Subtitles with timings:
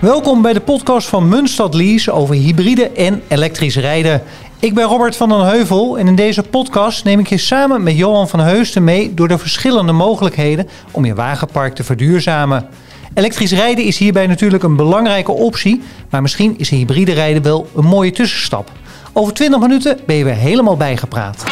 [0.00, 4.22] Welkom bij de podcast van Munstad Lease over hybride en elektrisch rijden.
[4.58, 7.96] Ik ben Robert van den Heuvel en in deze podcast neem ik je samen met
[7.96, 12.68] Johan van Heusden mee door de verschillende mogelijkheden om je wagenpark te verduurzamen.
[13.14, 17.86] Elektrisch rijden is hierbij natuurlijk een belangrijke optie, maar misschien is hybride rijden wel een
[17.86, 18.70] mooie tussenstap.
[19.12, 21.44] Over 20 minuten ben je weer helemaal bijgepraat.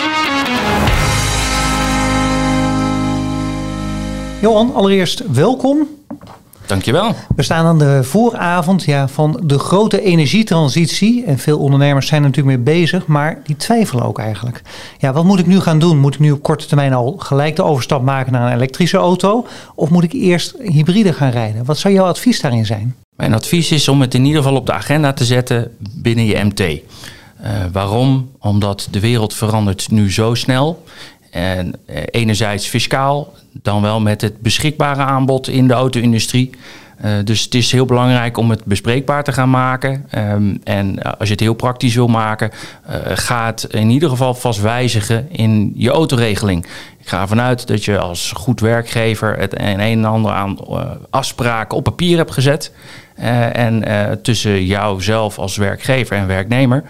[4.41, 5.96] Johan, allereerst welkom.
[6.67, 7.15] Dankjewel.
[7.37, 11.25] We staan aan de vooravond ja, van de grote energietransitie.
[11.25, 14.63] En veel ondernemers zijn er natuurlijk mee bezig, maar die twijfelen ook eigenlijk.
[14.99, 15.99] Ja, wat moet ik nu gaan doen?
[15.99, 19.47] Moet ik nu op korte termijn al gelijk de overstap maken naar een elektrische auto?
[19.75, 21.65] Of moet ik eerst hybride gaan rijden?
[21.65, 22.95] Wat zou jouw advies daarin zijn?
[23.17, 26.45] Mijn advies is om het in ieder geval op de agenda te zetten binnen je
[26.45, 26.61] MT.
[26.61, 28.31] Uh, waarom?
[28.39, 30.85] Omdat de wereld verandert nu zo snel.
[31.37, 36.51] En uh, enerzijds fiscaal, dan wel met het beschikbare aanbod in de auto-industrie.
[37.05, 40.07] Uh, dus het is heel belangrijk om het bespreekbaar te gaan maken.
[40.15, 44.35] Um, en als je het heel praktisch wil maken, uh, ga het in ieder geval
[44.35, 46.67] vast wijzigen in je autoregeling.
[47.01, 50.59] Ik ga ervan uit dat je als goed werkgever het een en ander aan
[51.11, 52.73] afspraken op papier hebt gezet.
[53.53, 53.85] en
[54.23, 56.85] tussen jou zelf als werkgever en werknemer.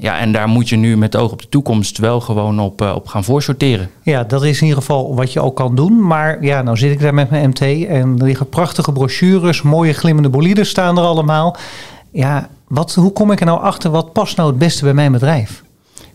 [0.00, 2.94] Ja, en daar moet je nu met oog op de toekomst wel gewoon op, uh,
[2.94, 3.90] op gaan voorsorteren.
[4.02, 6.06] Ja, dat is in ieder geval wat je ook kan doen.
[6.06, 9.92] Maar ja, nou zit ik daar met mijn MT en er liggen prachtige brochures, mooie
[9.92, 11.56] glimmende boliden staan er allemaal.
[12.12, 15.12] Ja, wat, hoe kom ik er nou achter wat past nou het beste bij mijn
[15.12, 15.62] bedrijf?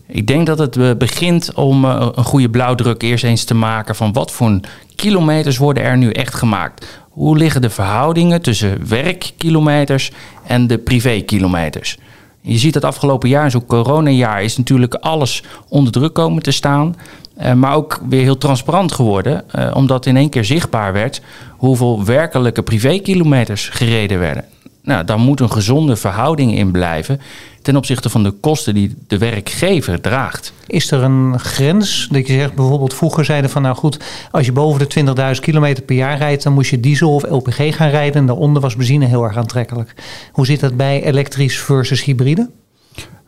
[0.06, 4.12] Ik denk dat het begint om uh, een goede blauwdruk eerst eens te maken van
[4.12, 4.60] wat voor
[4.96, 6.86] kilometers worden er nu echt gemaakt.
[7.10, 10.12] Hoe liggen de verhoudingen tussen werkkilometers
[10.46, 11.98] en de privékilometers?
[12.46, 16.96] Je ziet dat afgelopen jaar, zo'n coronajaar, is natuurlijk alles onder druk komen te staan.
[17.42, 22.04] Uh, maar ook weer heel transparant geworden, uh, omdat in één keer zichtbaar werd hoeveel
[22.04, 24.44] werkelijke privékilometers gereden werden.
[24.84, 27.20] Nou, daar moet een gezonde verhouding in blijven
[27.62, 30.52] ten opzichte van de kosten die de werkgever draagt.
[30.66, 33.98] Is er een grens dat je zegt, bijvoorbeeld vroeger zeiden van nou goed,
[34.30, 37.76] als je boven de 20.000 kilometer per jaar rijdt, dan moest je diesel of LPG
[37.76, 39.94] gaan rijden en daaronder was benzine heel erg aantrekkelijk.
[40.32, 42.50] Hoe zit dat bij elektrisch versus hybride?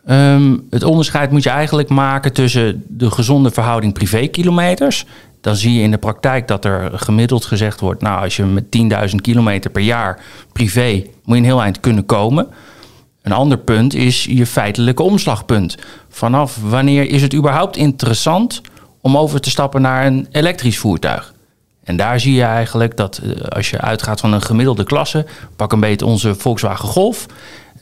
[0.09, 5.05] Um, het onderscheid moet je eigenlijk maken tussen de gezonde verhouding privékilometers.
[5.41, 8.65] Dan zie je in de praktijk dat er gemiddeld gezegd wordt: Nou, als je met
[9.11, 10.21] 10.000 kilometer per jaar
[10.53, 12.49] privé moet je een heel eind kunnen komen.
[13.22, 15.77] Een ander punt is je feitelijke omslagpunt.
[16.09, 18.61] Vanaf wanneer is het überhaupt interessant
[19.00, 21.34] om over te stappen naar een elektrisch voertuig?
[21.84, 25.81] En daar zie je eigenlijk dat als je uitgaat van een gemiddelde klasse, pak een
[25.81, 27.27] beetje onze Volkswagen Golf.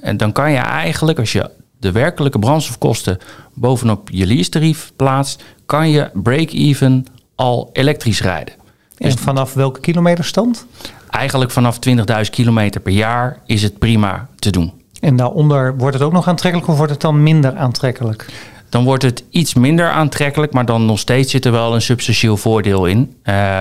[0.00, 1.50] En dan kan je eigenlijk, als je
[1.84, 3.18] de werkelijke brandstofkosten
[3.54, 8.54] bovenop je lease-tarief plaatst, kan je break-even al elektrisch rijden.
[8.98, 10.66] En dus vanaf welke kilometerstand?
[11.10, 14.72] Eigenlijk vanaf 20.000 kilometer per jaar is het prima te doen.
[15.00, 18.26] En daaronder wordt het ook nog aantrekkelijk of wordt het dan minder aantrekkelijk?
[18.74, 22.36] Dan wordt het iets minder aantrekkelijk, maar dan nog steeds zit er wel een substantieel
[22.36, 23.14] voordeel in.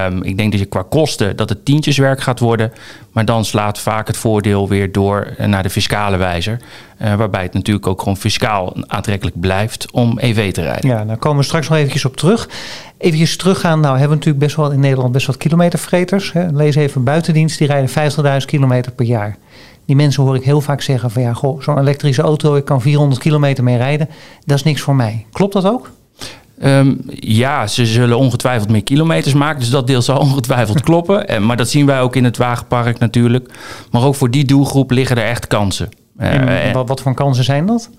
[0.07, 2.74] Um, ik denk dat je qua kosten dat het tientjeswerk gaat worden,
[3.12, 6.59] maar dan slaat vaak het voordeel weer door naar de fiscale wijzer.
[7.02, 10.90] Uh, waarbij het natuurlijk ook gewoon fiscaal aantrekkelijk blijft om EV te rijden.
[10.90, 12.50] Ja, daar komen we straks nog eventjes op terug.
[12.97, 16.31] Even teruggaan, nou hebben we natuurlijk best wel in Nederland best wat kilometervreters.
[16.31, 16.47] Hè.
[16.52, 19.38] Lees even buitendienst, die rijden 50.000 kilometer per jaar.
[19.86, 22.82] Die mensen hoor ik heel vaak zeggen van ja, goh, zo'n elektrische auto, ik kan
[22.82, 24.10] 400 kilometer mee rijden.
[24.46, 25.26] Dat is niks voor mij.
[25.32, 25.90] Klopt dat ook?
[26.64, 29.60] Um, ja, ze zullen ongetwijfeld meer kilometers maken.
[29.60, 31.28] Dus dat deel zal ongetwijfeld kloppen.
[31.28, 33.50] En, maar dat zien wij ook in het wagenpark natuurlijk.
[33.92, 35.90] Maar ook voor die doelgroep liggen er echt kansen.
[36.18, 37.90] En uh, wat, wat voor kansen zijn dat?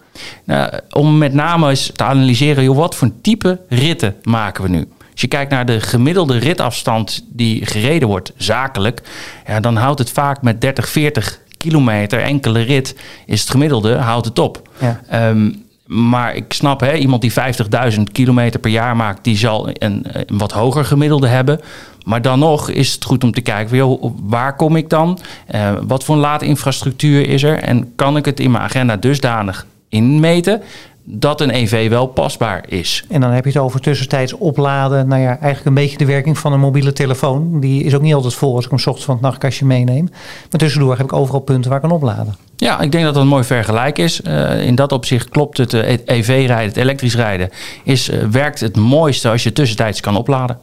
[0.45, 4.89] Nou, om met name eens te analyseren, joh, wat voor type ritten maken we nu?
[5.13, 9.03] Als je kijkt naar de gemiddelde ritafstand die gereden wordt, zakelijk,
[9.47, 14.27] ja, dan houdt het vaak met 30, 40 kilometer, enkele rit, is het gemiddelde, houdt
[14.27, 14.69] het op.
[14.81, 15.29] Ja.
[15.29, 19.77] Um, maar ik snap, hè, iemand die 50.000 kilometer per jaar maakt, die zal een,
[19.79, 21.61] een, wat hoger gemiddelde hebben.
[22.05, 25.19] Maar dan nog is het goed om te kijken, joh, waar kom ik dan?
[25.55, 27.59] Uh, wat voor een laadinfrastructuur is er?
[27.59, 30.63] En kan ik het in mijn agenda dusdanig inmeten
[31.05, 33.05] dat een EV wel pasbaar is.
[33.09, 35.09] En dan heb je het over tussentijds opladen.
[35.09, 37.61] Nou ja, eigenlijk een beetje de werking van een mobiele telefoon.
[37.61, 40.09] Die is ook niet altijd vol als ik hem s ochtends van het nachtkastje meeneem.
[40.51, 42.37] Maar tussendoor heb ik overal punten waar ik kan opladen.
[42.57, 44.21] Ja, ik denk dat dat een mooi vergelijk is.
[44.21, 47.51] Uh, in dat opzicht klopt het uh, EV-rijden, het elektrisch rijden,
[47.85, 50.59] is, uh, werkt het mooiste als je tussentijds kan opladen.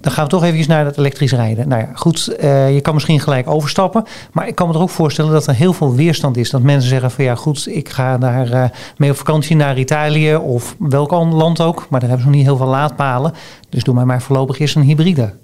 [0.00, 1.68] Dan gaan we toch even naar het elektrisch rijden.
[1.68, 4.04] Nou ja, goed, uh, je kan misschien gelijk overstappen.
[4.32, 6.50] Maar ik kan me er ook voorstellen dat er heel veel weerstand is.
[6.50, 8.64] Dat mensen zeggen van ja goed, ik ga daar uh,
[8.96, 11.86] mee op vakantie naar Italië of welk ander land ook.
[11.90, 13.32] Maar daar hebben ze nog niet heel veel laadpalen.
[13.68, 15.34] Dus doe mij maar voorlopig eerst een hybride.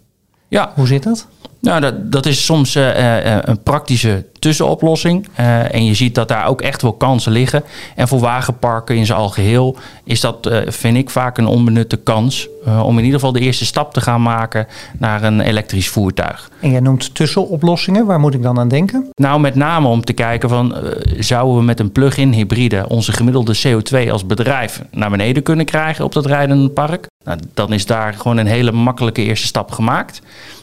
[0.49, 0.73] Ja.
[0.75, 1.27] Hoe zit dat?
[1.63, 5.29] Nou, dat, dat is soms uh, een praktische tussenoplossing.
[5.71, 7.65] En je ziet dat daar ook echt wel kansen liggen.
[7.97, 12.49] En voor wagenparken in zijn algeheel is dat, vind ik, vaak een onbenutte kans.
[12.85, 14.67] om in ieder geval de eerste stap te gaan maken
[14.99, 16.51] naar een elektrisch voertuig.
[16.61, 18.07] En jij noemt tussenoplossingen.
[18.07, 19.11] Waar moet ik dan aan denken?
[19.15, 20.77] Nou, met name om te kijken van...
[21.19, 26.05] zouden we met een plug-in hybride onze gemiddelde CO2 als bedrijf naar beneden kunnen krijgen
[26.05, 27.07] op dat rijdende park?
[27.25, 30.21] Nou, dan is daar gewoon een hele makkelijke eerste stap gemaakt.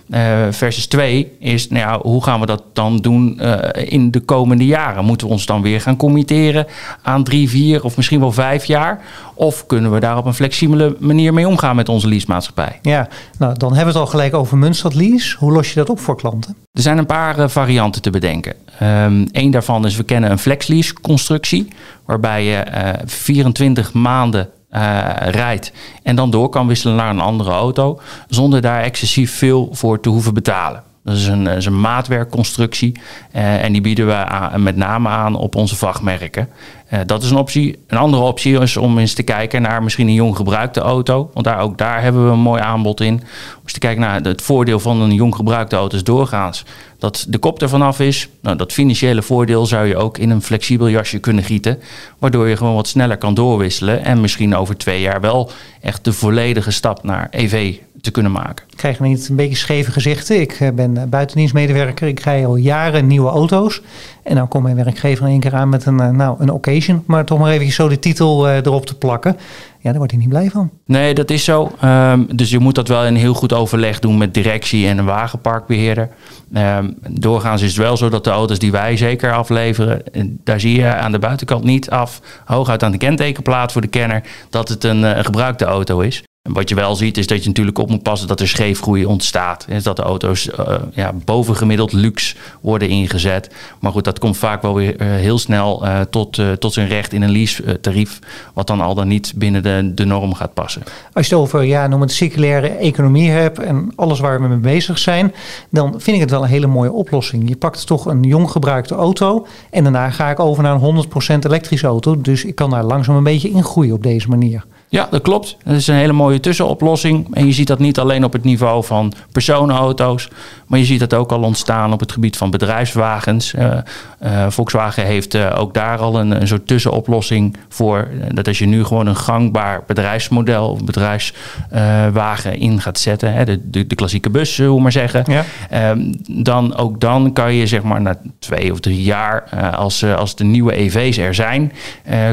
[0.10, 4.20] Uh, versus 2 is, nou ja, hoe gaan we dat dan doen uh, in de
[4.20, 5.06] komende jaren?
[5.06, 6.68] Moeten we ons dan weer gaan committeren
[7.02, 9.02] aan drie, vier of misschien wel vijf jaar?
[9.34, 12.80] Of kunnen we daar op een flexibele manier mee omgaan met onze leasemaatschappij?
[12.82, 13.08] Ja,
[13.38, 15.36] nou dan hebben we het al gelijk over Munstad Lease.
[15.38, 16.56] Hoe los je dat op voor klanten?
[16.74, 18.54] Er zijn een paar uh, varianten te bedenken.
[18.84, 21.68] Um, Eén daarvan is, we kennen een flexlease constructie,
[22.06, 22.64] waarbij je
[23.06, 25.72] 24 maanden uh, rijdt
[26.04, 30.10] en dan door kan wisselen naar een andere auto, zonder daar excessief veel voor te
[30.10, 30.84] hoeven betalen.
[31.04, 33.00] Dat is een, is een maatwerkconstructie
[33.36, 34.26] uh, en die bieden we
[34.58, 36.50] met name aan op onze vrachtmerken.
[36.94, 37.80] Uh, dat is een optie.
[37.88, 41.30] Een andere optie is om eens te kijken naar misschien een jong gebruikte auto.
[41.34, 43.14] Want daar, ook daar hebben we een mooi aanbod in.
[43.14, 46.66] Om eens te kijken naar het voordeel van een jong gebruikte auto is doorgaans.
[46.98, 48.30] Dat de kop ervan af is.
[48.42, 51.80] Nou, dat financiële voordeel zou je ook in een flexibel jasje kunnen gieten.
[52.20, 54.04] Waardoor je gewoon wat sneller kan doorwisselen.
[54.04, 55.52] En misschien over twee jaar wel
[55.82, 58.66] echt de volledige stap naar EV te kunnen maken.
[58.76, 60.40] Krijg je niet een beetje scheve gezichten?
[60.42, 62.08] Ik eh, ben buitendienstmedewerker.
[62.08, 63.82] Ik rij al jaren nieuwe auto's.
[64.24, 67.04] En dan komt mijn werkgever in één keer aan met een, eh, nou, een occasion.
[67.06, 69.38] Maar toch maar even zo de titel erop te plakken.
[69.82, 70.70] Ja, daar wordt hij niet blij van.
[70.86, 71.72] Nee, dat is zo.
[71.84, 75.06] Um, dus je moet dat wel in heel goed overleg doen met directie en een
[75.06, 76.10] wagenparkbeheerder.
[76.54, 80.04] Um, doorgaans is het wel zo dat de auto's die wij zeker afleveren,
[80.44, 84.24] daar zie je aan de buitenkant niet af, hooguit aan de kentekenplaat voor de kenner,
[84.50, 86.24] dat het een, een gebruikte auto is.
[86.42, 89.06] En wat je wel ziet is dat je natuurlijk op moet passen dat er scheefgroei
[89.06, 89.66] ontstaat.
[89.70, 93.56] Is dat de auto's uh, ja, bovengemiddeld luxe worden ingezet.
[93.80, 97.14] Maar goed, dat komt vaak wel weer uh, heel snel uh, tot, tot zijn recht
[97.14, 98.20] in een lease-tarief.
[98.54, 100.84] Wat dan al dan niet binnen de, de norm gaat passen.
[101.14, 104.58] Als je het over, ja, noem het circulaire economie hebt en alles waar we mee
[104.58, 105.34] bezig zijn.
[105.70, 107.50] Dan vind ik het wel een hele mooie oplossing.
[107.50, 109.48] Je pakt toch een jong gebruikte auto.
[109.70, 111.06] En daarna ga ik over naar een
[111.42, 112.22] 100% elektrische auto.
[112.22, 114.66] Dus ik kan daar langzaam een beetje in groeien op deze manier.
[114.90, 115.58] Ja, dat klopt.
[115.64, 117.36] Dat is een hele mooie tussenoplossing.
[117.36, 120.30] En je ziet dat niet alleen op het niveau van personenauto's,
[120.70, 123.54] maar je ziet dat ook al ontstaan op het gebied van bedrijfswagens.
[123.54, 123.78] Uh,
[124.24, 128.08] uh, Volkswagen heeft uh, ook daar al een, een soort tussenoplossing voor.
[128.32, 133.70] Dat als je nu gewoon een gangbaar bedrijfsmodel of bedrijfswagen in gaat zetten, hè, de,
[133.70, 135.90] de, de, klassieke bus, hoe we maar zeggen, ja.
[135.90, 139.44] um, dan ook dan kan je zeg maar na twee of drie jaar,
[139.76, 141.72] als, als de nieuwe EV's er zijn,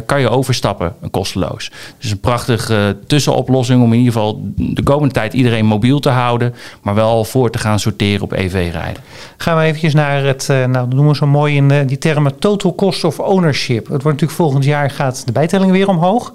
[0.07, 1.71] kan je overstappen kosteloos.
[1.99, 6.55] Dus een prachtige tussenoplossing om in ieder geval de komende tijd iedereen mobiel te houden,
[6.83, 9.03] maar wel voor te gaan sorteren op EV rijden.
[9.37, 12.75] Gaan we eventjes naar het, nou dat noemen we zo mooi in die termen total
[12.75, 13.79] cost of ownership.
[13.79, 16.33] Het wordt natuurlijk volgend jaar gaat de bijtelling weer omhoog.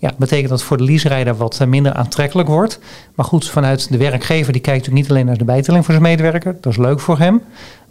[0.00, 2.80] Ja, dat betekent dat voor de leaserijder wat minder aantrekkelijk wordt.
[3.14, 6.06] Maar goed, vanuit de werkgever die kijkt natuurlijk niet alleen naar de bijtelling voor zijn
[6.06, 6.56] medewerker.
[6.60, 7.42] Dat is leuk voor hem.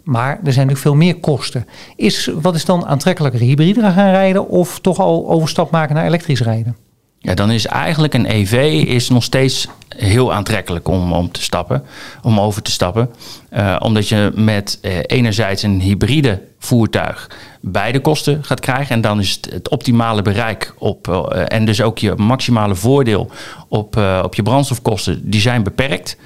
[0.02, 1.66] Maar er zijn natuurlijk veel meer kosten.
[1.96, 3.40] Is, wat is dan aantrekkelijker?
[3.40, 6.76] Hybride gaan rijden of toch al overstap maken naar elektrisch rijden?
[7.20, 11.84] Ja, dan is eigenlijk een EV is nog steeds heel aantrekkelijk om, om te stappen,
[12.22, 13.10] om over te stappen.
[13.52, 18.94] Uh, omdat je met uh, enerzijds een hybride voertuig beide kosten gaat krijgen.
[18.94, 23.30] En dan is het, het optimale bereik op uh, en dus ook je maximale voordeel
[23.68, 26.16] op, op je brandstofkosten, die zijn beperkt.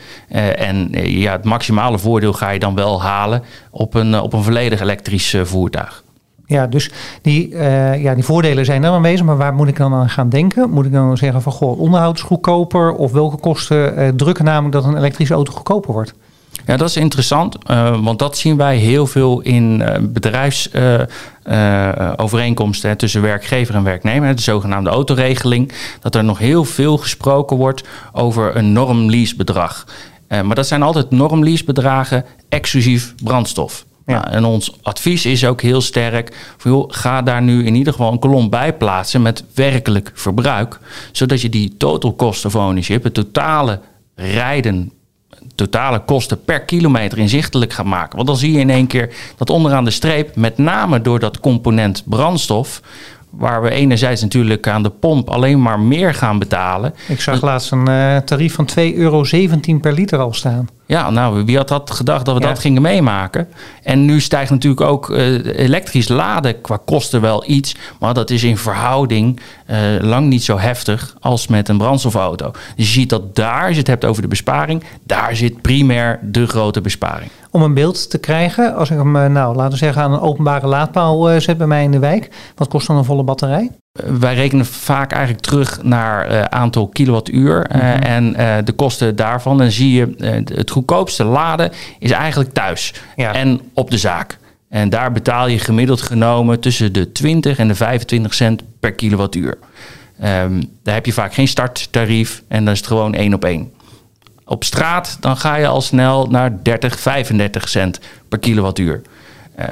[0.56, 4.80] en ja, het maximale voordeel ga je dan wel halen op een, op een volledig
[4.80, 6.04] elektrisch voertuig.
[6.46, 6.90] Ja, dus
[7.22, 10.28] die, uh, ja, die voordelen zijn er aanwezig, maar waar moet ik dan aan gaan
[10.28, 10.70] denken?
[10.70, 12.92] Moet ik dan zeggen van, goh, onderhoud is goedkoper?
[12.92, 16.14] Of welke kosten uh, drukken namelijk dat een elektrische auto goedkoper wordt?
[16.66, 23.74] Ja, dat is interessant, uh, want dat zien wij heel veel in bedrijfsovereenkomsten tussen werkgever
[23.74, 29.86] en werknemer, de zogenaamde autoregeling, dat er nog heel veel gesproken wordt over een normleasebedrag.
[30.28, 33.84] maar dat zijn altijd normleasebedragen exclusief brandstof.
[34.06, 34.20] Ja.
[34.20, 37.92] Nou, en ons advies is ook heel sterk: van, joh, ga daar nu in ieder
[37.92, 40.78] geval een kolom bij plaatsen met werkelijk verbruik.
[41.12, 43.80] Zodat je die total cost of ownership, het totale
[44.14, 44.92] rijden,
[45.54, 48.16] totale kosten per kilometer inzichtelijk gaat maken.
[48.16, 51.40] Want dan zie je in één keer dat onderaan de streep, met name door dat
[51.40, 52.80] component brandstof,
[53.30, 56.94] waar we enerzijds natuurlijk aan de pomp alleen maar meer gaan betalen.
[57.08, 59.24] Ik zag laatst een uh, tarief van 2,17 euro
[59.80, 60.68] per liter al staan.
[60.86, 63.48] Ja, nou, wie had dat gedacht dat we dat gingen meemaken?
[63.82, 67.76] En nu stijgt natuurlijk ook uh, elektrisch laden qua kosten wel iets.
[68.00, 72.50] Maar dat is in verhouding uh, lang niet zo heftig als met een brandstofauto.
[72.50, 76.18] Dus je ziet dat daar, als je het hebt over de besparing, daar zit primair
[76.22, 77.30] de grote besparing.
[77.50, 80.66] Om een beeld te krijgen, als ik hem, nou, laten we zeggen, aan een openbare
[80.66, 82.30] laadpaal zet bij mij in de wijk.
[82.56, 83.70] Wat kost dan een volle batterij?
[83.92, 88.02] Wij rekenen vaak eigenlijk terug naar uh, aantal kilowattuur uh, mm-hmm.
[88.02, 89.60] en uh, de kosten daarvan.
[89.60, 90.14] En zie je,
[90.54, 93.34] het goedkoopste laden is eigenlijk thuis ja.
[93.34, 94.38] en op de zaak.
[94.68, 99.58] En daar betaal je gemiddeld genomen tussen de 20 en de 25 cent per kilowattuur.
[100.24, 103.72] Um, daar heb je vaak geen starttarief en dan is het gewoon één op één.
[104.44, 109.02] Op straat dan ga je al snel naar 30, 35 cent per kilowattuur.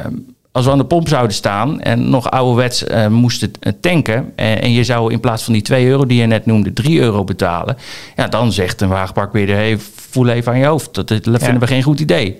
[0.06, 4.32] Um, als we aan de pomp zouden staan en nog ouderwets uh, moesten tanken.
[4.36, 7.00] En, en, je zou in plaats van die 2 euro die je net noemde, 3
[7.00, 7.76] euro betalen.
[8.16, 10.94] Ja, dan zegt een wagenparkbeheerder, hey, voel even aan je hoofd.
[10.94, 12.38] Dat, dat vinden we geen goed idee.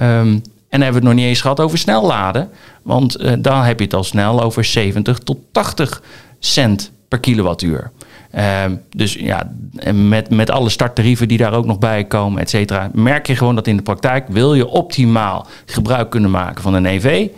[0.00, 0.42] Um,
[0.74, 2.50] en dan hebben we het nog niet eens gehad over snel laden.
[2.82, 6.02] Want uh, dan heb je het al snel over 70 tot 80
[6.38, 7.90] cent per kilowattuur.
[8.64, 9.50] Um, dus ja,
[9.92, 13.54] met, met alle starttarieven die daar ook nog bij komen, et cetera, merk je gewoon
[13.54, 17.28] dat in de praktijk wil je optimaal gebruik kunnen maken van een EV.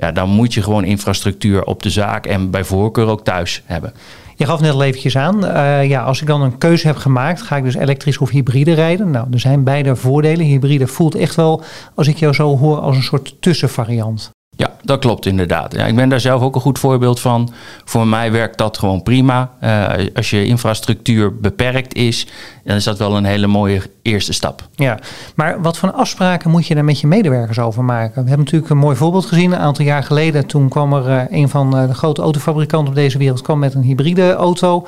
[0.00, 3.92] Ja, dan moet je gewoon infrastructuur op de zaak en bij voorkeur ook thuis hebben.
[4.36, 7.42] Je gaf net al eventjes aan, uh, ja, als ik dan een keuze heb gemaakt,
[7.42, 9.10] ga ik dus elektrisch of hybride rijden.
[9.10, 10.46] Nou, er zijn beide voordelen.
[10.46, 11.62] Hybride voelt echt wel,
[11.94, 14.30] als ik jou zo hoor, als een soort tussenvariant.
[14.56, 15.74] Ja, dat klopt inderdaad.
[15.74, 17.52] Ja, ik ben daar zelf ook een goed voorbeeld van.
[17.84, 19.50] Voor mij werkt dat gewoon prima.
[19.62, 22.26] Uh, als je infrastructuur beperkt is,
[22.64, 24.68] dan is dat wel een hele mooie eerste stap.
[24.74, 24.98] Ja,
[25.34, 28.22] maar wat voor afspraken moet je daar met je medewerkers over maken?
[28.22, 29.52] We hebben natuurlijk een mooi voorbeeld gezien.
[29.52, 32.94] Een aantal jaar geleden, toen kwam er uh, een van uh, de grote autofabrikanten op
[32.94, 34.86] deze wereld kwam met een hybride auto.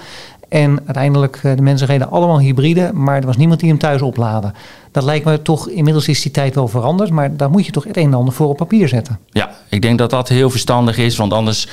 [0.48, 4.54] En uiteindelijk, de mensen reden allemaal hybride, maar er was niemand die hem thuis opladen.
[4.92, 7.84] Dat lijkt me toch, inmiddels is die tijd wel veranderd, maar daar moet je toch
[7.84, 9.18] het een en ander voor op papier zetten.
[9.30, 11.70] Ja, ik denk dat dat heel verstandig is, want anders uh,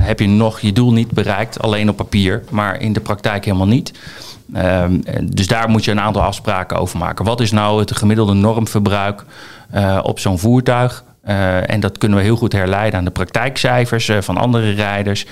[0.00, 3.66] heb je nog je doel niet bereikt, alleen op papier, maar in de praktijk helemaal
[3.66, 3.92] niet.
[4.56, 4.84] Uh,
[5.22, 7.24] dus daar moet je een aantal afspraken over maken.
[7.24, 9.24] Wat is nou het gemiddelde normverbruik
[9.74, 11.04] uh, op zo'n voertuig?
[11.66, 15.26] En dat kunnen we heel goed herleiden aan de praktijkcijfers van andere rijders.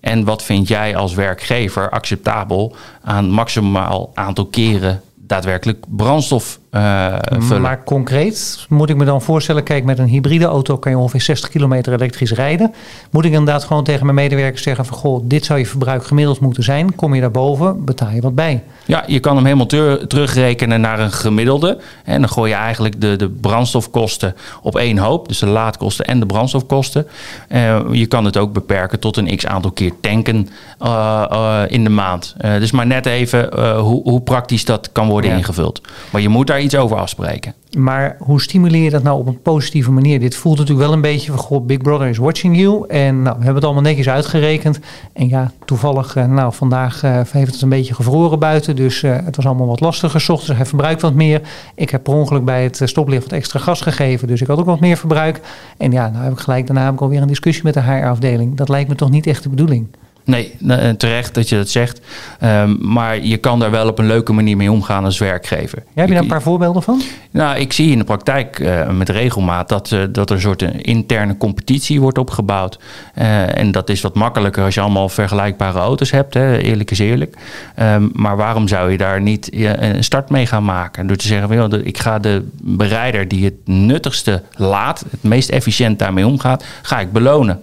[0.00, 7.62] En wat vind jij als werkgever acceptabel aan maximaal aantal keren daadwerkelijk brandstof uh, vullen.
[7.62, 11.20] Maar concreet moet ik me dan voorstellen, kijk, met een hybride auto kan je ongeveer
[11.20, 12.74] 60 kilometer elektrisch rijden.
[13.10, 16.40] Moet ik inderdaad gewoon tegen mijn medewerkers zeggen van, goh, dit zou je verbruik gemiddeld
[16.40, 16.94] moeten zijn.
[16.94, 18.62] Kom je daarboven, betaal je wat bij.
[18.84, 19.66] Ja, je kan hem helemaal
[20.06, 21.78] terugrekenen naar een gemiddelde.
[22.04, 25.28] En dan gooi je eigenlijk de, de brandstofkosten op één hoop.
[25.28, 27.06] Dus de laadkosten en de brandstofkosten.
[27.48, 30.48] Uh, je kan het ook beperken tot een x aantal keer tanken
[30.82, 32.34] uh, in de maand.
[32.38, 35.36] dus maar net even hoe, hoe praktisch dat kan worden ja.
[35.36, 35.80] ingevuld.
[36.10, 37.54] Maar je moet daar iets over afspreken.
[37.78, 40.20] Maar hoe stimuleer je dat nou op een positieve manier?
[40.20, 42.88] Dit voelt natuurlijk wel een beetje van, goh, Big Brother is watching you.
[42.88, 44.78] En nou, we hebben het allemaal netjes uitgerekend.
[45.12, 48.76] En ja, toevallig, uh, nou, vandaag uh, heeft het een beetje gevroren buiten.
[48.76, 50.30] Dus uh, het was allemaal wat lastiger.
[50.30, 51.40] Ochtends, hij verbruikt wat meer.
[51.74, 54.28] Ik heb per ongeluk bij het stoplicht wat extra gas gegeven.
[54.28, 55.40] Dus ik had ook wat meer verbruik.
[55.76, 58.56] En ja, nou heb ik gelijk, daarna heb ik alweer een discussie met de HR-afdeling.
[58.56, 59.86] Dat lijkt me toch niet echt de bedoeling.
[60.24, 62.00] Nee, eh, terecht dat je dat zegt.
[62.44, 65.78] Um, maar je kan daar wel op een leuke manier mee omgaan als werkgever.
[65.78, 67.02] Ja, heb je daar een paar voorbeelden van?
[67.30, 70.62] Nou, ik zie in de praktijk uh, met regelmaat dat, uh, dat er een soort
[70.62, 72.78] interne competitie wordt opgebouwd.
[73.14, 76.34] en dat is wat makkelijker als je allemaal vergelijkbare auto's hebt.
[76.34, 77.36] Hè, eerlijk is eerlijk.
[77.80, 81.06] Um, maar waarom zou je daar niet een start mee gaan maken?
[81.06, 86.26] Door te zeggen, ik ga de bereider die het nuttigste laat, het meest efficiënt daarmee
[86.26, 87.60] omgaat, ga ik belonen.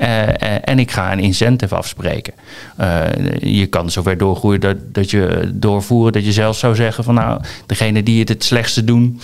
[0.00, 2.32] Uh, en ik ga een incentive afspreken.
[2.80, 3.04] Uh,
[3.38, 7.40] je kan zover doorgroeien dat, dat je doorvoeren dat je zelf zou zeggen van nou,
[7.66, 9.20] degene die het het slechtste doen,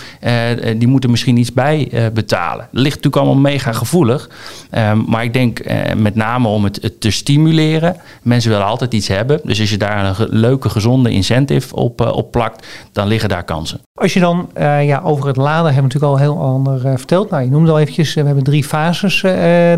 [0.77, 2.67] die moeten misschien iets bij betalen.
[2.71, 4.29] Ligt natuurlijk allemaal mega gevoelig.
[4.69, 5.59] Ehm, maar ik denk
[5.95, 7.95] met name om het, het, te stimuleren.
[8.21, 9.39] Mensen willen altijd iets hebben.
[9.43, 13.86] Dus als je daar een leuke, gezonde incentive op, op plakt, dan liggen daar kansen.
[13.99, 14.49] Als je dan
[14.81, 17.29] ja, over het laden hebben we natuurlijk al heel ander verteld.
[17.29, 19.21] Nou, je noemde al eventjes, we hebben drie fases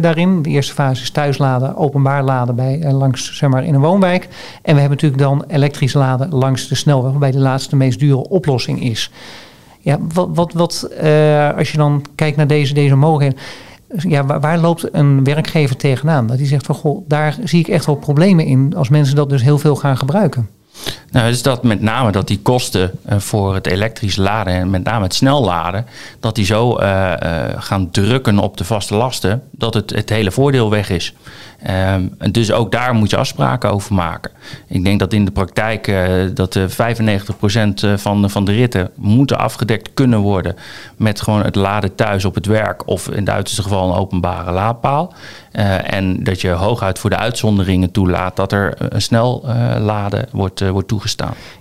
[0.02, 0.42] daarin.
[0.42, 4.24] De eerste fase basis thuisladen, openbaar laden bij, eh, langs, zeg maar, in een woonwijk.
[4.62, 8.30] En we hebben natuurlijk dan elektrisch laden langs de snelweg, waarbij de laatste meest dure
[8.30, 9.12] oplossing is.
[9.80, 10.90] Ja, wat, wat, wat
[11.58, 13.46] als je dan kijkt naar deze, deze mogelijkheden.
[13.88, 16.28] Ja, waar, waar, loopt een werkgever tegenaan?
[16.28, 19.30] Dat hij zegt van goh, daar zie ik echt wel problemen in als mensen dat
[19.30, 20.50] dus heel veel gaan gebruiken.
[21.12, 25.04] Nou, is dat met name dat die kosten voor het elektrisch laden en met name
[25.04, 25.86] het snel laden,
[26.20, 26.74] dat die zo
[27.58, 31.14] gaan drukken op de vaste lasten, dat het, het hele voordeel weg is.
[31.94, 34.32] Um, dus ook daar moet je afspraken over maken.
[34.68, 35.94] Ik denk dat in de praktijk
[36.34, 40.56] dat uh, 95% van, van de ritten moeten afgedekt kunnen worden
[40.98, 44.52] met gewoon het laden thuis op het werk of in het uiterste geval een openbare
[44.52, 45.14] laadpaal.
[45.84, 49.46] En dat je hooguit voor de uitzonderingen toelaat dat er een snel
[49.80, 50.99] laden wordt, wordt toegestaan.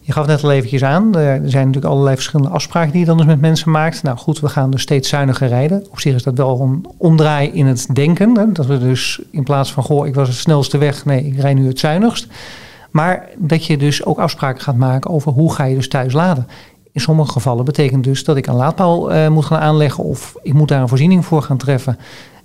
[0.01, 3.17] Je gaf net al eventjes aan, er zijn natuurlijk allerlei verschillende afspraken die je dan
[3.17, 4.03] dus met mensen maakt.
[4.03, 5.87] Nou goed, we gaan dus steeds zuiniger rijden.
[5.91, 8.37] Op zich is dat wel een omdraai in het denken.
[8.39, 8.53] Hè?
[8.53, 11.55] Dat we dus in plaats van, goh, ik was het snelste weg, nee, ik rij
[11.55, 12.27] nu het zuinigst.
[12.91, 16.47] Maar dat je dus ook afspraken gaat maken over hoe ga je dus thuis laden.
[16.93, 20.53] In sommige gevallen betekent dus dat ik een laadpaal uh, moet gaan aanleggen of ik
[20.53, 21.99] moet daar een voorziening voor gaan treffen.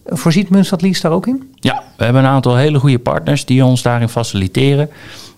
[0.05, 1.53] Voorziet Munstad Lease daar ook in?
[1.55, 4.89] Ja, we hebben een aantal hele goede partners die ons daarin faciliteren.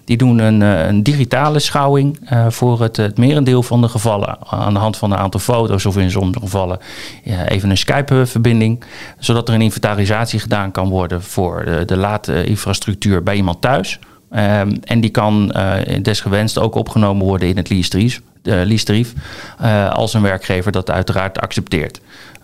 [0.05, 4.37] Die doen een, een digitale schouwing uh, voor het, het, merendeel van de gevallen.
[4.49, 6.79] Aan de hand van een aantal foto's of in sommige gevallen
[7.23, 8.83] ja, even een Skype-verbinding.
[9.19, 13.99] Zodat er een inventarisatie gedaan kan worden voor de, de laadinfrastructuur bij iemand thuis.
[14.31, 15.55] Um, en die kan
[16.01, 22.01] desgewenst ook opgenomen worden in het lease uh, als een werkgever dat uiteraard accepteert.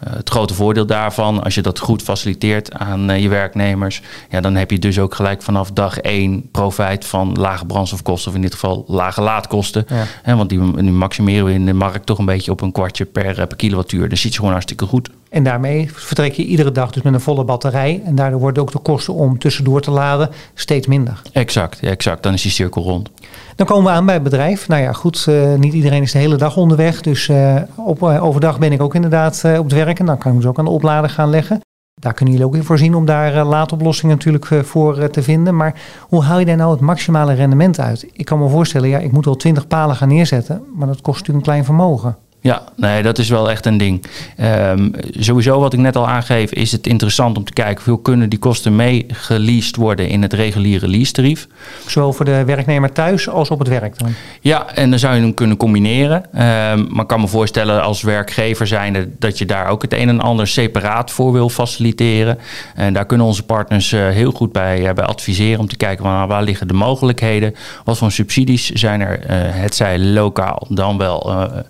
[0.07, 4.55] Uh, het grote voordeel daarvan, als je dat goed faciliteert aan je werknemers, ja, dan
[4.55, 8.53] heb je dus ook gelijk vanaf dag één profijt van lage brandstofkosten, of in dit
[8.53, 9.85] geval lage laadkosten.
[9.89, 10.03] Ja.
[10.23, 13.05] En want die, die maximeren we in de markt toch een beetje op een kwartje
[13.05, 14.09] per, per kilowattuur.
[14.09, 15.09] Dus ziet je gewoon hartstikke goed.
[15.29, 18.01] En daarmee vertrek je iedere dag dus met een volle batterij.
[18.05, 21.21] En daardoor worden ook de kosten om tussendoor te laden steeds minder.
[21.31, 22.23] Exact, exact.
[22.23, 23.09] Dan is die cirkel rond.
[23.61, 24.67] Dan komen we aan bij het bedrijf.
[24.67, 27.01] Nou ja, goed, uh, niet iedereen is de hele dag onderweg.
[27.01, 29.99] Dus uh, op, uh, overdag ben ik ook inderdaad op het werk.
[29.99, 31.59] En dan kan ik dus ook aan de oplader gaan leggen.
[32.01, 35.55] Daar kunnen jullie ook in voorzien om daar laadoplossingen natuurlijk voor te vinden.
[35.55, 38.07] Maar hoe haal je daar nou het maximale rendement uit?
[38.11, 40.63] Ik kan me voorstellen, ja, ik moet wel 20 palen gaan neerzetten.
[40.75, 42.17] Maar dat kost natuurlijk een klein vermogen.
[42.43, 44.05] Ja, nee, dat is wel echt een ding.
[44.41, 48.29] Um, sowieso wat ik net al aangeef, is het interessant om te kijken hoeveel kunnen
[48.29, 51.47] die kosten meegeleased worden in het reguliere lease-tarief.
[51.87, 54.13] Zowel voor de werknemer thuis als op het werk dan?
[54.41, 56.17] Ja, en dan zou je hem kunnen combineren.
[56.17, 60.09] Um, maar ik kan me voorstellen als werkgever zijnde dat je daar ook het een
[60.09, 62.37] en ander separaat voor wil faciliteren.
[62.75, 66.03] En daar kunnen onze partners uh, heel goed bij, uh, bij adviseren om te kijken
[66.03, 67.55] van, nou, waar liggen de mogelijkheden.
[67.83, 69.27] Wat voor subsidies zijn er, uh,
[69.61, 71.19] het zij lokaal dan wel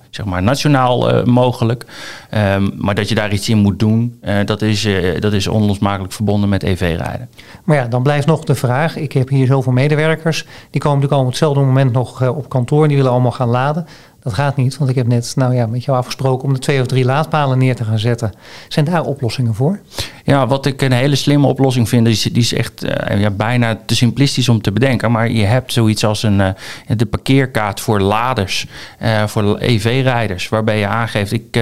[0.10, 1.86] zeg maar nationaal nationaal uh, mogelijk.
[2.34, 5.48] Um, maar dat je daar iets in moet doen, uh, dat, is, uh, dat is
[5.48, 7.30] onlosmakelijk verbonden met EV-rijden.
[7.64, 8.96] Maar ja, dan blijft nog de vraag.
[8.96, 10.46] Ik heb hier zoveel medewerkers.
[10.70, 12.82] Die komen natuurlijk op hetzelfde moment nog op kantoor.
[12.82, 13.86] En die willen allemaal gaan laden.
[14.24, 16.82] Dat gaat niet, want ik heb net nou ja, met jou afgesproken om de twee
[16.82, 18.32] of drie laadpalen neer te gaan zetten.
[18.68, 19.80] Zijn daar oplossingen voor?
[20.24, 23.30] Ja, wat ik een hele slimme oplossing vind, die is, die is echt uh, ja,
[23.30, 25.12] bijna te simplistisch om te bedenken.
[25.12, 26.50] Maar je hebt zoiets als een, uh,
[26.88, 28.68] de parkeerkaart voor laders,
[29.02, 31.60] uh, voor EV-rijders, waarbij je aangeeft, ik,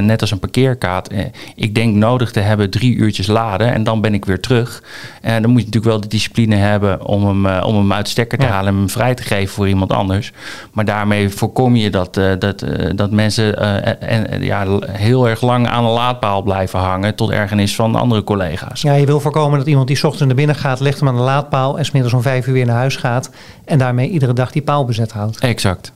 [0.00, 1.14] net als een parkeerkaart,
[1.54, 4.82] ik denk nodig te hebben drie uurtjes laden en dan ben ik weer terug.
[5.20, 8.10] En dan moet je natuurlijk wel de discipline hebben om hem, om hem uit de
[8.10, 8.50] stekker te ja.
[8.50, 10.32] halen en hem vrij te geven voor iemand anders.
[10.72, 15.40] Maar daarmee voorkom je dat, uh, dat, uh, dat mensen uh, en, ja, heel erg
[15.40, 18.82] lang aan een laadpaal blijven hangen tot ergernis van andere collega's.
[18.82, 21.20] Ja, je wil voorkomen dat iemand die ochtends naar binnen gaat, legt hem aan de
[21.20, 23.30] laadpaal en smiddags om vijf uur weer naar huis gaat
[23.64, 25.38] en daarmee iedere dag die paal bezet houdt.
[25.38, 25.92] Exact.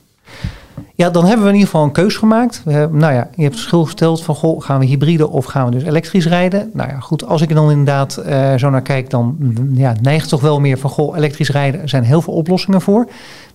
[0.95, 2.61] Ja, dan hebben we in ieder geval een keus gemaakt.
[2.65, 5.71] We nou ja, je hebt verschil gesteld van goh, gaan we hybride of gaan we
[5.71, 6.69] dus elektrisch rijden?
[6.73, 9.37] Nou ja, goed, als ik er dan inderdaad uh, zo naar kijk, dan
[9.73, 11.81] ja, neigt toch wel meer van goh, elektrisch rijden.
[11.81, 13.05] Er zijn heel veel oplossingen voor.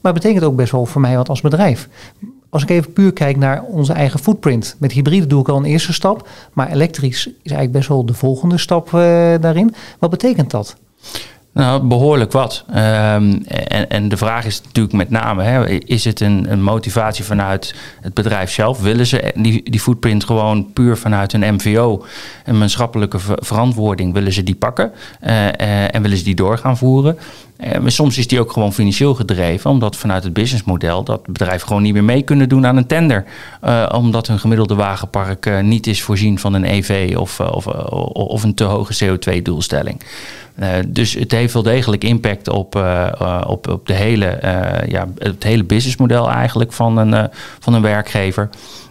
[0.01, 1.89] Maar het betekent ook best wel voor mij wat als bedrijf.
[2.51, 4.77] Als ik even puur kijk naar onze eigen footprint.
[4.79, 6.29] Met hybride doe ik al een eerste stap.
[6.53, 8.93] Maar elektrisch is eigenlijk best wel de volgende stap uh,
[9.41, 9.75] daarin.
[9.99, 10.77] Wat betekent dat?
[11.53, 12.65] Nou, behoorlijk wat.
[12.71, 12.75] Um,
[13.47, 17.75] en, en de vraag is natuurlijk met name: hè, is het een, een, motivatie vanuit
[18.01, 18.81] het bedrijf zelf?
[18.81, 22.05] Willen ze die, die footprint gewoon puur vanuit een MVO,
[22.45, 24.93] een maatschappelijke verantwoording, willen ze die pakken
[25.27, 27.19] uh, uh, en willen ze die door gaan voeren?
[27.65, 31.67] Uh, maar soms is die ook gewoon financieel gedreven, omdat vanuit het businessmodel dat bedrijven
[31.67, 33.25] gewoon niet meer mee kunnen doen aan een tender.
[33.65, 37.67] Uh, omdat hun gemiddelde wagenpark uh, niet is voorzien van een EV of, of,
[38.13, 40.01] of een te hoge CO2-doelstelling.
[40.87, 42.75] dus het heeft wel degelijk impact op,
[43.47, 44.39] op, op de hele,
[44.87, 48.49] ja, het hele businessmodel eigenlijk van een, van een werkgever.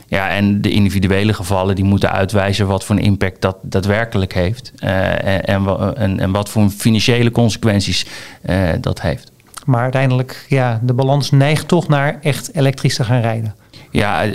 [0.09, 4.71] Ja, en de individuele gevallen die moeten uitwijzen wat voor een impact dat daadwerkelijk heeft.
[4.83, 8.05] Uh, en, en, wat voor financiële consequenties
[8.49, 9.31] uh, dat heeft.
[9.65, 13.55] Maar uiteindelijk, ja, de balans neigt toch naar echt elektrisch te gaan rijden.
[13.91, 14.25] Ja,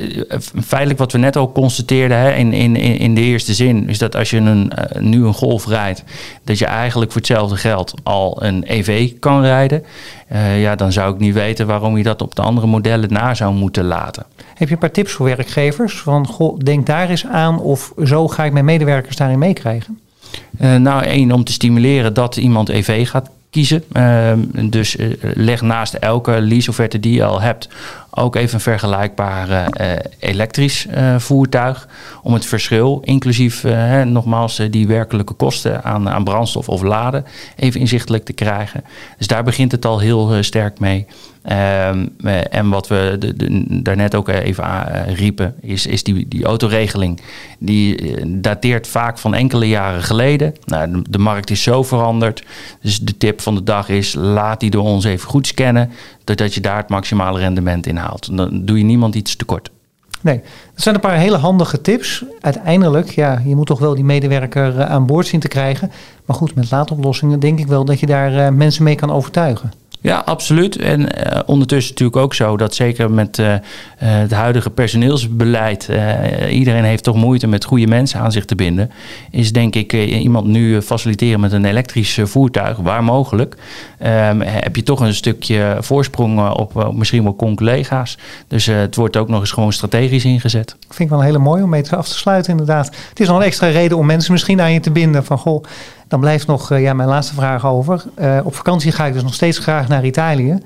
[0.65, 4.17] feitelijk wat we net ook constateerden hè, in, in, in de eerste zin, is dat
[4.17, 6.05] als je een, nu een golf rijdt,
[6.45, 9.85] dat je eigenlijk voor hetzelfde geld al een EV kan rijden.
[10.57, 13.55] ja, dan zou ik niet weten waarom je dat op de andere modellen na zou
[13.55, 14.25] moeten laten.
[14.55, 16.01] Heb je een paar tips voor werkgevers?
[16.01, 20.01] Van goh, denk daar eens aan of zo ga ik mijn medewerkers daarin meekrijgen?
[20.61, 23.85] Uh, nou, één, om te stimuleren dat iemand EV gaat kiezen.
[23.93, 27.69] Uh, dus leg naast elke leaseofferte die je al hebt
[28.15, 29.69] ook even een vergelijkbaar
[30.19, 30.87] elektrisch
[31.19, 31.89] voertuig.
[32.23, 37.25] Om het verschil, inclusief hè, nogmaals die werkelijke kosten aan, aan brandstof of laden,
[37.57, 38.85] even inzichtelijk te krijgen.
[39.19, 41.07] Dus daar begint het al heel sterk mee.
[41.51, 42.15] Um,
[42.51, 43.19] en wat we
[43.83, 47.21] daarnet ook even riepen, is, is die, die autoregeling.
[47.59, 50.55] Die eh, dateert vaak van enkele jaren geleden.
[50.65, 52.45] Nou, de, markt is zo veranderd.
[52.83, 55.91] Dus de tip van de dag is: laat die door ons even goed scannen.
[56.25, 58.37] Doordat je daar het maximale rendement in haalt.
[58.37, 59.71] Dan doe je niemand iets tekort.
[60.21, 60.41] Nee,
[60.75, 62.25] dat zijn een paar hele handige tips.
[62.41, 65.91] Uiteindelijk, ja, je moet toch wel die medewerker aan boord zien te krijgen.
[66.25, 69.73] Maar goed, met laadoplossingen denk ik wel dat je daar uh, mensen mee kan overtuigen.
[70.03, 70.77] Ja, absoluut.
[70.77, 73.55] En uh, ondertussen natuurlijk ook zo dat zeker met uh,
[73.97, 75.89] het huidige personeelsbeleid,
[76.51, 78.91] iedereen heeft toch moeite met goede mensen aan zich te binden.
[79.31, 83.57] Is denk ik iemand nu faciliteren met een elektrisch voertuig, waar mogelijk,
[84.01, 88.19] um, heb je toch een stukje voorsprong op, misschien wel con-collega's.
[88.49, 90.77] Dus het wordt ook nog eens gewoon strategisch ingezet.
[90.81, 92.87] Vind ik wel een hele mooie om mee af te sluiten inderdaad.
[93.09, 95.65] Het is nog een extra reden om mensen misschien aan je te binden van goh,
[96.13, 98.05] dan blijft nog uh, ja, mijn laatste vraag over.
[98.19, 100.59] Uh, op vakantie ga ik dus nog steeds graag naar Italië.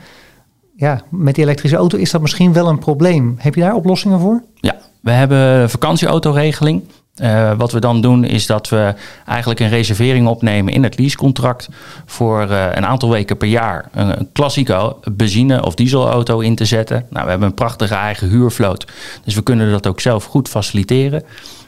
[0.77, 3.35] Ja, met die elektrische auto is dat misschien wel een probleem.
[3.39, 4.43] Heb je daar oplossingen voor?
[4.55, 6.83] Ja, we hebben een vakantieautoregeling.
[7.23, 8.95] Uh, wat we dan doen is dat we
[9.27, 11.69] eigenlijk een reservering opnemen in het leasecontract
[12.07, 17.07] voor een aantal weken per jaar een, een, klassieke benzine- of dieselauto in te zetten.
[17.11, 18.87] Nou, we hebben een prachtige eigen huurvloot,
[19.25, 21.23] dus we kunnen dat ook zelf goed faciliteren.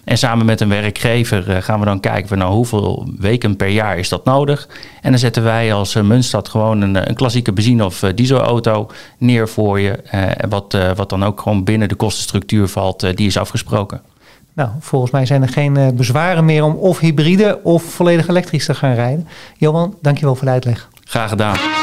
[0.08, 3.68] En samen met een werkgever uh, gaan we dan kijken van nou, hoeveel weken per
[3.68, 4.68] jaar is dat nodig.
[5.02, 9.48] En dan zetten wij als uh, Munstad gewoon een, een klassieke benzine- of dieselauto neer
[9.48, 9.98] voor je.
[10.48, 14.00] wat, wat dan ook gewoon binnen de kostenstructuur valt die is afgesproken.
[14.52, 18.74] Nou, volgens mij zijn er geen bezwaren meer om of hybride of volledig elektrisch te
[18.74, 19.28] gaan rijden.
[19.56, 20.88] Johan, dankjewel voor de uitleg.
[21.04, 21.77] Graag gedaan.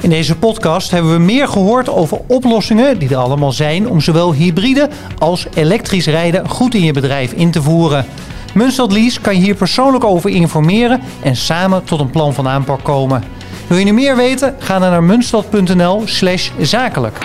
[0.00, 4.32] In deze podcast hebben we meer gehoord over oplossingen die er allemaal zijn om zowel
[4.32, 8.06] hybride als elektrisch rijden goed in je bedrijf in te voeren.
[8.54, 12.84] Munstad Lease kan je hier persoonlijk over informeren en samen tot een plan van aanpak
[12.84, 13.22] komen.
[13.66, 14.54] Wil je nu meer weten?
[14.58, 17.18] Ga dan naar munstad.nl/zakelijk.